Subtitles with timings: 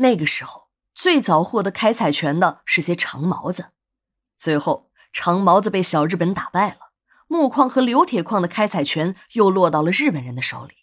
[0.00, 3.72] 那个时候，最早获得开采权的是些长毛子。
[4.38, 6.92] 最后，长毛子被小日本打败了，
[7.26, 10.74] 木矿和硫铁矿的开采权又落到了日本人的手里。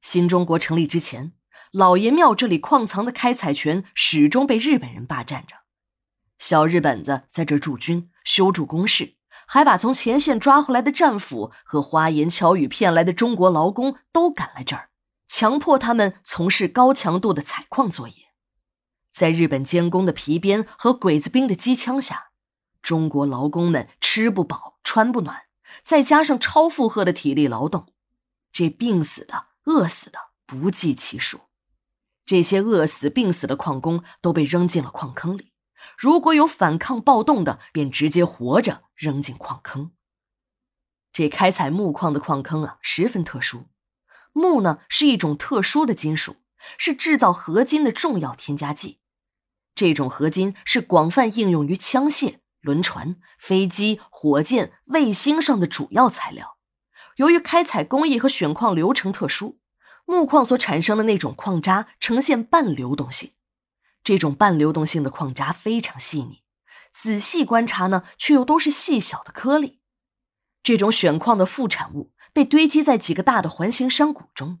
[0.00, 1.32] 新中国成立之前，
[1.72, 5.56] 老爷庙这里矿藏的开采权始终被日本人霸占着。
[6.38, 9.16] 小日本子在这驻军、修筑工事，
[9.48, 14.90] 还把从前线抓回来的战俘和花言巧语骗来的中国劳工都赶来这儿，
[15.26, 18.25] 强迫他们从事高强度的采矿作业。
[19.16, 22.32] 在日本监工的皮鞭和鬼子兵的机枪下，
[22.82, 25.44] 中国劳工们吃不饱、穿不暖，
[25.82, 27.94] 再加上超负荷的体力劳动，
[28.52, 29.46] 这病死的。
[29.64, 31.40] 饿死的不计其数，
[32.24, 35.52] 这些饿死、病死的矿工都被扔进了矿坑里。
[35.98, 39.90] 如果有反抗暴动的，便直接活着扔进矿坑。
[41.12, 43.66] 这开采木矿的矿坑啊，十分特殊。
[44.32, 46.36] 木呢是一种特殊的金属，
[46.78, 49.00] 是制造合金的重要添加剂。
[49.76, 56.56] 这种合金是广泛应用于枪械、轮船、飞机、火箭、卫星上的主要材料。
[57.16, 59.58] 由于开采工艺和选矿流程特殊，
[60.06, 63.32] 木矿所产生的那种矿渣呈现半流动性。
[64.02, 66.42] 这种半流动性的矿渣非常细腻，
[66.90, 69.80] 仔细观察呢，却又都是细小的颗粒。
[70.62, 74.60] 这种选矿的副产物被堆积在几个大的环形山谷中，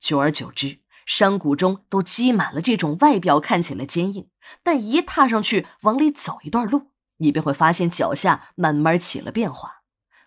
[0.00, 4.28] 久而久之，山谷中都积满了这种外表看起来坚硬，
[4.62, 9.84] 但一踏上去往里走一段路，你便会发现脚下慢慢起了变化。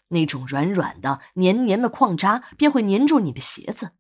[0.07, 3.91] 那种软软的、黏黏的矿渣便会粘住你的鞋子，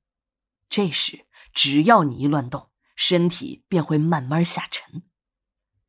[0.71, 5.03] 这时只要你一乱动，身体便会慢慢下沉。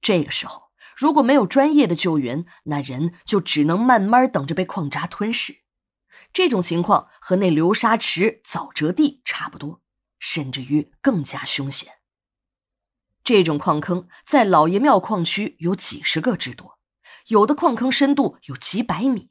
[0.02, 5.62] 这个时候如果没有专业的救援，那人就只能慢慢等着被矿渣吞噬。
[6.34, 9.80] 这种情况和那流沙池、沼泽地差不多，
[10.22, 11.94] 甚至于更加凶险。
[13.24, 16.78] 这种矿坑在老爷庙矿区有几十个之多，
[17.26, 19.30] 有的矿坑深度有几百米。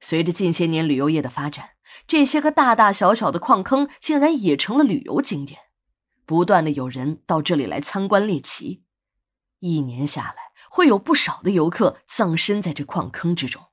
[0.00, 1.72] 随着近些年旅游业的发展，
[2.06, 5.60] 这些个大大小小的矿坑竟然也成了旅游景点，
[6.24, 8.84] 不断的有人到这里来参观猎奇。
[9.58, 13.66] 一年下来，会有不少的游客葬身在这矿坑之中。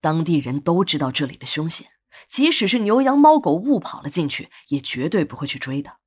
[0.00, 1.90] 当地人都知道这里的凶险，
[2.26, 5.98] 即使是牛羊猫狗误跑了进去，也绝对不会去追的。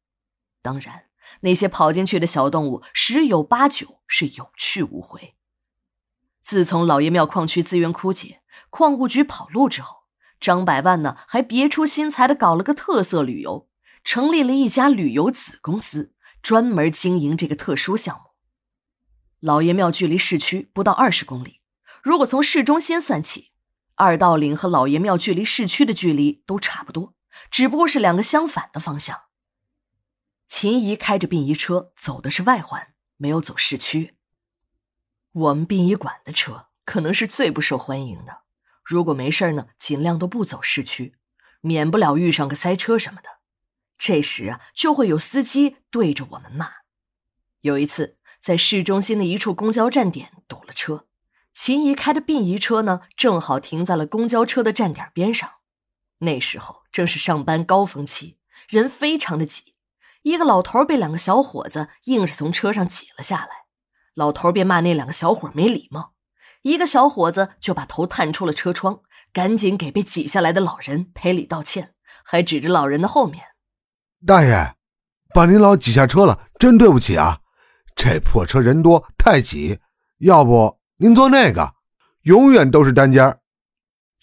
[0.61, 1.05] 当然，
[1.41, 5.35] 那些跑进去的小动物，十有八九是有去无回。
[6.41, 8.41] 自从老爷庙矿区资源枯竭。
[8.69, 10.03] 矿务局跑路之后，
[10.39, 13.67] 张百万呢还别出心裁的搞了个特色旅游，
[14.03, 18.31] 成立了一家旅游子公司，专门经营这个特殊项目。
[19.39, 21.61] 老爷庙距离市区不到二十公里，
[22.03, 23.52] 如果从市中心算起，
[23.95, 27.13] 二道岭和老爷庙距离市区的距离都差不多，
[27.51, 29.23] 只不过是两个相反的方向。
[30.47, 34.15] 秦姨开着殡仪车走的是外环，没有走市区。
[35.31, 38.41] 我们殡仪馆的车可能是最不受欢迎的。
[38.83, 41.15] 如果没事呢，尽量都不走市区，
[41.61, 43.29] 免不了遇上个塞车什么的。
[43.97, 46.71] 这时啊，就会有司机对着我们骂。
[47.61, 51.07] 有一次，在市中心的一处公交站点堵了车，
[51.53, 55.49] 秦姨开的殡仪车呢，正好停在了公交车的站点边上。
[56.19, 58.37] 那时候正是上班高峰期，
[58.67, 59.75] 人非常的挤。
[60.23, 63.49] 一个老头被两个小伙子硬是从车上挤了下来，
[64.13, 66.13] 老头便骂那两个小伙没礼貌。
[66.61, 69.01] 一个小伙子就把头探出了车窗，
[69.33, 71.93] 赶紧给被挤下来的老人赔礼道歉，
[72.23, 73.43] 还指着老人的后面
[74.25, 74.75] ：“大爷，
[75.33, 77.41] 把您老挤下车了，真对不起啊！
[77.95, 79.81] 这破车人多太挤，
[80.19, 81.75] 要不您坐那个，
[82.21, 83.41] 永远都是单间。”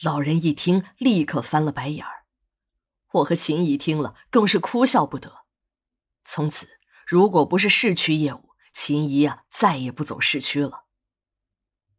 [0.00, 2.24] 老人一听，立刻翻了白眼儿。
[3.12, 5.44] 我和秦姨听了，更是哭笑不得。
[6.24, 10.86] 从此，如果不是市区业务，秦姨呀，再也不走市区了。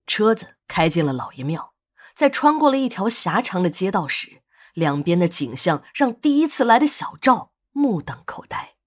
[0.08, 1.76] 车子开进了老爷庙，
[2.16, 4.42] 在穿过了一条狭长的街道时，
[4.74, 8.78] 两边的景象让第一次来的小赵目瞪口呆。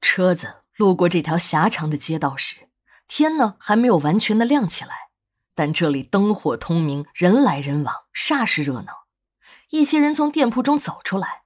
[0.00, 2.67] 车子路过这条狭长的街道时，
[3.08, 5.08] 天呢还没有完全的亮起来，
[5.54, 9.06] 但这里灯火通明，人来人往，煞是热闹。
[9.70, 11.42] 一些人从店铺中走出来，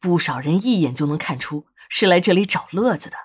[0.00, 3.16] 不少人一眼就能看出是来这里找乐子的，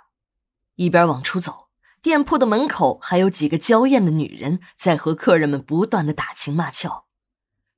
[0.75, 1.69] 一边往出走。
[2.01, 7.05] 店铺的门口还有几个娇艳的女人在和客人们不断的打情骂俏，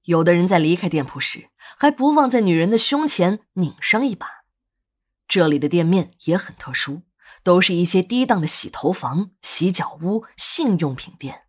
[0.04, 4.28] 有的人在离开店铺时还不忘在女人的胸前拧上一把。
[5.28, 7.02] 这里的店面也很特殊，
[7.44, 11.44] 都是一些低档的洗头房、洗脚屋、性用品店，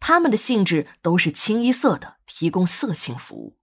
[0.00, 3.58] 他们的性质都是清一色的提供色情服务。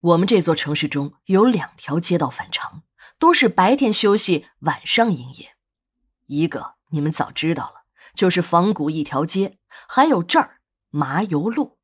[0.00, 2.84] 我们这座城市中有两条街道反常，
[3.18, 5.56] 都是白天休息，晚上营业。
[6.28, 7.84] 一个你们早知道了，
[8.14, 11.79] 就是仿古一条街，还有这儿麻油路。